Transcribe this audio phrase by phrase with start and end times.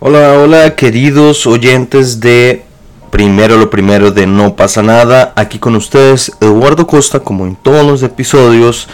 [0.00, 2.62] Hola, hola queridos oyentes de
[3.10, 5.32] Primero lo primero de No pasa nada.
[5.34, 8.86] Aquí con ustedes Eduardo Costa como en todos los episodios.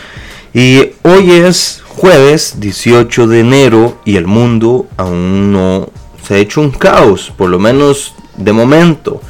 [0.54, 5.90] Y hoy es jueves 18 de enero y el mundo aún no
[6.26, 9.20] se ha hecho un caos, por lo menos de momento.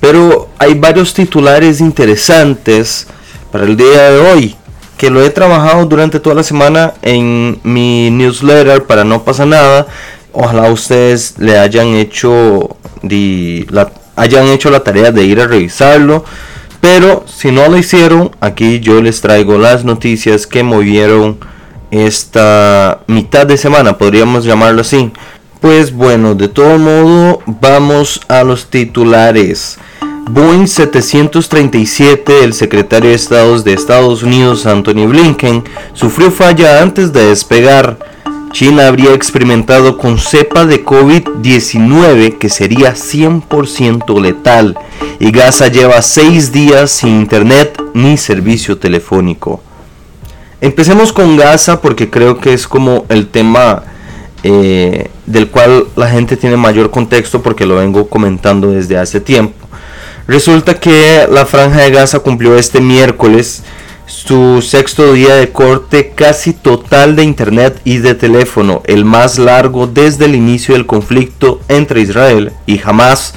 [0.00, 3.06] Pero hay varios titulares interesantes
[3.52, 4.56] para el día de hoy
[4.96, 9.86] que lo he trabajado durante toda la semana en mi newsletter para no pasa nada.
[10.32, 16.24] Ojalá ustedes le hayan hecho la, hayan hecho la tarea de ir a revisarlo.
[16.80, 21.38] Pero si no lo hicieron, aquí yo les traigo las noticias que movieron
[21.90, 25.10] esta mitad de semana, podríamos llamarlo así.
[25.60, 29.78] Pues bueno, de todo modo, vamos a los titulares.
[30.30, 37.26] Boeing 737, el secretario de Estados de Estados Unidos, Anthony Blinken, sufrió falla antes de
[37.26, 37.98] despegar.
[38.52, 44.76] China habría experimentado con cepa de COVID-19 que sería 100% letal
[45.20, 49.62] y Gaza lleva 6 días sin internet ni servicio telefónico.
[50.60, 53.84] Empecemos con Gaza porque creo que es como el tema
[54.42, 59.54] eh, del cual la gente tiene mayor contexto porque lo vengo comentando desde hace tiempo.
[60.26, 63.62] Resulta que la franja de Gaza cumplió este miércoles
[64.26, 69.86] su sexto día de corte casi total de internet y de teléfono, el más largo
[69.86, 73.34] desde el inicio del conflicto entre Israel y Hamas,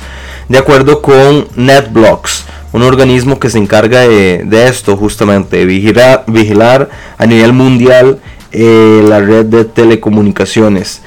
[0.50, 7.54] de acuerdo con NetBlocks, un organismo que se encarga de, esto justamente, vigilar a nivel
[7.54, 8.20] mundial
[8.52, 11.02] eh, la red de telecomunicaciones.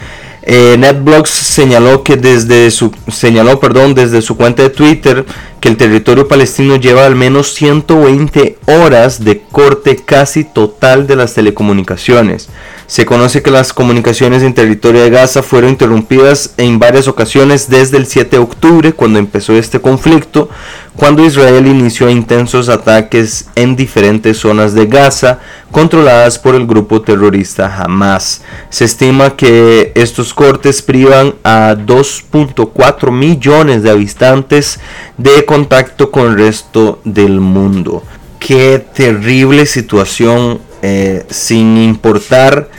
[0.49, 5.27] Eh, NetBlocks señaló que desde su señaló, perdón, desde su cuenta de Twitter
[5.61, 11.33] que el territorio palestino lleva al menos 120 horas de corte casi total de las
[11.33, 12.51] telecomunicaciones.
[12.87, 17.97] Se conoce que las comunicaciones en territorio de Gaza fueron interrumpidas en varias ocasiones desde
[17.97, 20.51] el 7 de octubre, cuando empezó este conflicto,
[20.95, 25.39] cuando Israel inició intensos ataques en diferentes zonas de Gaza
[25.71, 28.43] controladas por el grupo terrorista Hamas.
[28.69, 34.81] Se estima que estos cortes privan a 2.4 millones de habitantes
[35.17, 38.03] de contacto con el resto del mundo.
[38.47, 42.71] Qué terrible situación eh, sin importar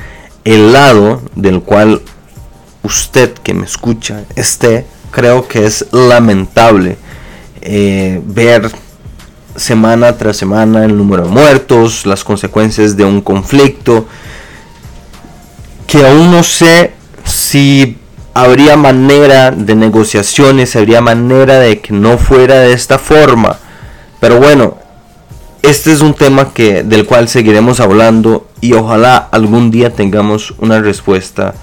[0.46, 2.02] el lado del cual
[2.84, 6.96] usted que me escucha esté, creo que es lamentable
[7.60, 8.72] eh, ver
[9.58, 14.08] semana tras semana el número de muertos, las consecuencias de un conflicto,
[15.86, 16.94] que aún no sé
[17.26, 17.98] si
[18.34, 23.58] habría manera de negociaciones, habría manera de que no fuera de esta forma.
[24.22, 24.87] Pero bueno,
[25.62, 30.80] este es un tema que, del cual seguiremos hablando y ojalá algún día tengamos una
[30.82, 31.54] respuesta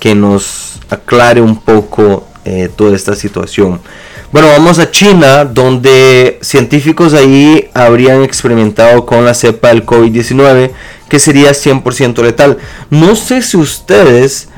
[0.00, 3.80] que nos aclare un poco eh, toda esta situación.
[4.32, 10.72] Bueno, vamos a China, donde científicos ahí habrían experimentado con la cepa del COVID-19,
[11.08, 12.58] que sería 100% letal.
[12.90, 14.48] No sé si ustedes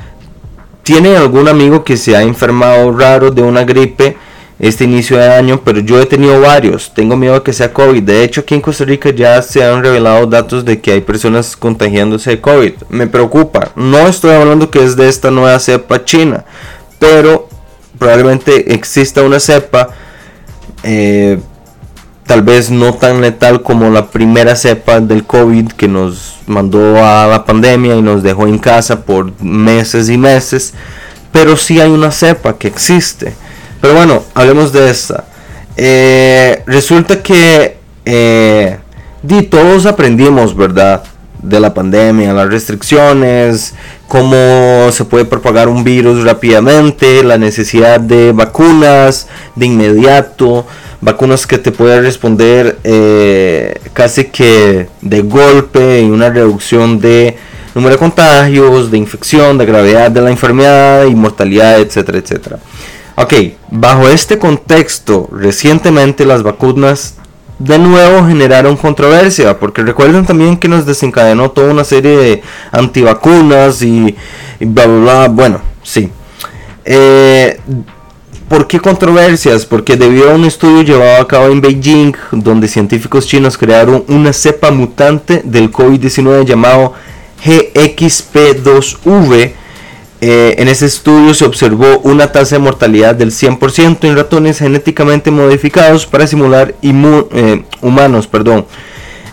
[0.83, 4.17] tienen algún amigo que se ha enfermado raro de una gripe
[4.59, 6.91] este inicio de año, pero yo he tenido varios.
[6.93, 8.01] Tengo miedo de que sea COVID.
[8.01, 11.55] De hecho, aquí en Costa Rica ya se han revelado datos de que hay personas
[11.55, 12.73] contagiándose de COVID.
[12.89, 13.71] Me preocupa.
[13.75, 16.43] No estoy hablando que es de esta nueva cepa china,
[16.97, 17.47] pero
[17.99, 19.89] probablemente exista una cepa.
[20.83, 21.39] Eh,
[22.25, 27.25] tal vez no tan letal como la primera cepa del COVID que nos mandó a
[27.25, 30.73] la pandemia y nos dejó en casa por meses y meses,
[31.31, 33.33] pero sí hay una cepa que existe.
[33.81, 35.25] Pero bueno, hablemos de esta.
[35.75, 38.77] Eh, resulta que eh,
[39.49, 41.03] todos aprendimos, ¿verdad?
[41.41, 43.75] De la pandemia, las restricciones,
[44.07, 50.65] cómo se puede propagar un virus rápidamente, la necesidad de vacunas de inmediato,
[50.99, 57.37] vacunas que te pueden responder eh, casi que de golpe y una reducción de
[57.75, 62.57] número de contagios, de infección, de gravedad de la enfermedad y mortalidad, etcétera, etcétera.
[63.19, 63.33] Ok,
[63.71, 67.15] bajo este contexto, recientemente las vacunas
[67.57, 73.81] de nuevo generaron controversia, porque recuerden también que nos desencadenó toda una serie de antivacunas
[73.81, 74.15] y,
[74.59, 75.27] bla, bla, bla.
[75.29, 76.11] Bueno, sí.
[76.85, 77.59] Eh,
[78.47, 79.65] ¿Por qué controversias?
[79.65, 84.31] Porque debido a un estudio llevado a cabo en Beijing, donde científicos chinos crearon una
[84.31, 86.93] cepa mutante del COVID-19 llamado
[87.43, 89.53] GXP2V,
[90.19, 95.29] eh, en ese estudio se observó una tasa de mortalidad del 100% en ratones genéticamente
[95.29, 98.27] modificados para simular eh, humanos.
[98.27, 98.65] Perdón.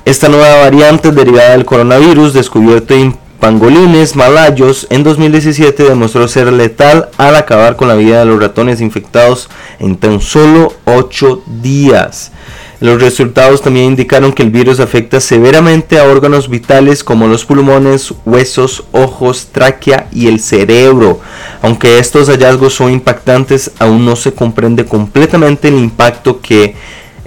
[0.05, 7.11] Esta nueva variante derivada del coronavirus descubierto en pangolines malayos en 2017 demostró ser letal
[7.19, 12.33] al acabar con la vida de los ratones infectados en tan solo 8 días.
[12.81, 18.15] Los resultados también indicaron que el virus afecta severamente a órganos vitales como los pulmones,
[18.25, 21.21] huesos, ojos, tráquea y el cerebro.
[21.61, 26.77] Aunque estos hallazgos son impactantes, aún no se comprende completamente el impacto que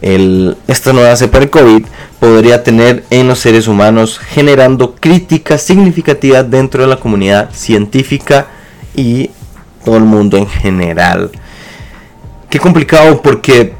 [0.02, 1.86] esta nueva cepa COVID
[2.20, 8.48] podría tener en los seres humanos, generando críticas significativas dentro de la comunidad científica
[8.96, 9.32] y
[9.84, 11.32] todo el mundo en general.
[12.50, 13.74] Qué complicado porque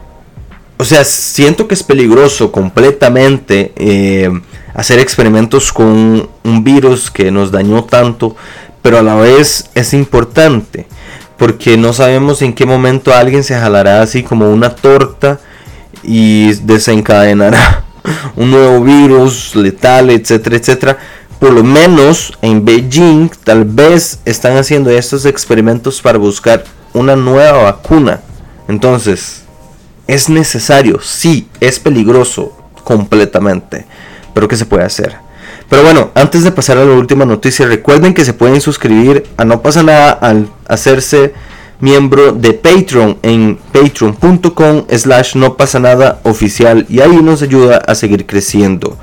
[0.80, 4.30] o sea, siento que es peligroso completamente eh,
[4.75, 8.36] hacer experimentos con un virus que nos dañó tanto,
[8.84, 10.86] pero a la vez es importante,
[11.38, 15.40] porque no sabemos en qué momento alguien se jalará así como una torta
[16.07, 17.83] y desencadenará
[18.36, 20.98] un nuevo virus letal, etcétera, etcétera.
[21.39, 26.63] Por lo menos en Beijing tal vez están haciendo estos experimentos para buscar
[26.94, 28.21] una nueva vacuna.
[28.68, 29.44] Entonces,
[30.07, 33.86] es necesario, sí, es peligroso completamente,
[34.33, 35.18] pero ¿qué se puede hacer?
[35.69, 39.44] Pero bueno, antes de pasar a la última noticia, recuerden que se pueden suscribir a
[39.44, 41.33] No pasa nada al hacerse
[41.79, 47.95] miembro de Patreon en patreon.com slash no pasa nada oficial y ahí nos ayuda a
[47.95, 48.97] seguir creciendo.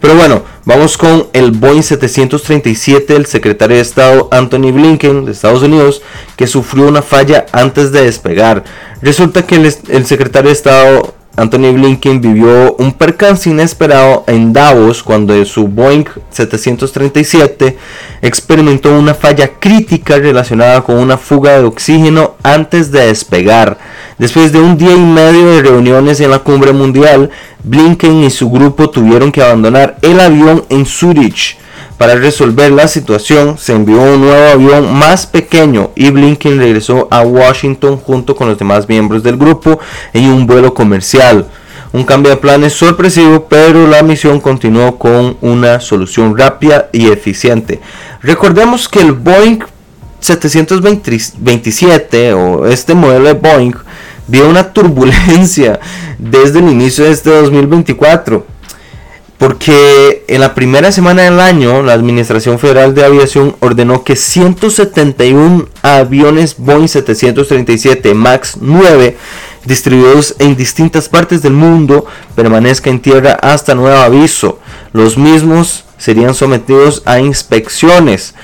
[0.00, 5.62] Pero bueno, vamos con el Boeing 737 del secretario de Estado Anthony Blinken de Estados
[5.62, 6.00] Unidos,
[6.36, 8.64] que sufrió una falla antes de despegar.
[9.02, 15.42] Resulta que el, secretario de Estado Anthony Blinken vivió un percance inesperado en Davos cuando
[15.46, 17.78] su Boeing 737
[18.20, 23.78] experimentó una falla crítica relacionada con una fuga de oxígeno antes de despegar.
[24.18, 27.30] Después de un día y medio de reuniones en la cumbre mundial,
[27.64, 31.56] Blinken y su grupo tuvieron que abandonar el avión en Zurich.
[31.98, 37.20] Para resolver la situación, se envió un nuevo avión más pequeño y Blinken regresó a
[37.20, 39.78] Washington junto con los demás miembros del grupo
[40.12, 41.46] en un vuelo comercial.
[41.92, 47.80] Un cambio de planes sorpresivo, pero la misión continuó con una solución rápida y eficiente.
[48.22, 49.58] Recordemos que el Boeing
[50.20, 53.74] 727 o este modelo de Boeing
[54.28, 55.80] vio una turbulencia
[56.18, 58.46] desde el inicio de este 2024.
[59.40, 65.66] Porque en la primera semana del año, la Administración Federal de Aviación ordenó que 171
[65.80, 69.16] aviones Boeing 737 MAX 9
[69.64, 72.04] distribuidos en distintas partes del mundo
[72.34, 74.58] permanezcan en tierra hasta nuevo aviso.
[74.92, 78.34] Los mismos serían sometidos a inspecciones.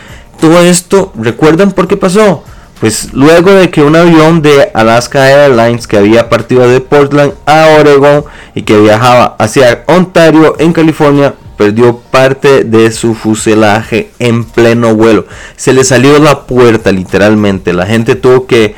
[0.41, 2.43] Todo esto, ¿recuerdan por qué pasó?
[2.81, 7.69] Pues luego de que un avión de Alaska Airlines que había partido de Portland a
[7.81, 8.25] Oregon
[8.55, 15.27] y que viajaba hacia Ontario en California perdió parte de su fuselaje en pleno vuelo.
[15.57, 17.73] Se le salió la puerta literalmente.
[17.73, 18.75] La gente tuvo que,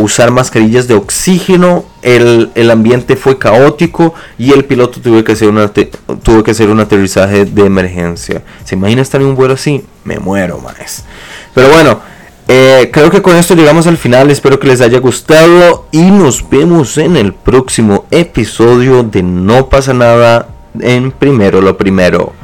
[0.00, 1.84] usar mascarillas de oxígeno.
[2.00, 6.80] El, ambiente fue caótico y el piloto tuvo que, hacer una, tuvo que hacer un
[6.80, 8.42] aterrizaje de emergencia.
[8.64, 9.84] ¿Se imagina estar en un vuelo así?
[10.04, 11.04] Me muero más.
[11.54, 12.07] Pero bueno.
[12.50, 14.30] Eh, creo que con esto llegamos al final.
[14.30, 15.86] Espero que les haya gustado.
[15.92, 20.48] Y nos vemos en el próximo episodio de No pasa nada
[20.80, 22.37] en primero lo primero.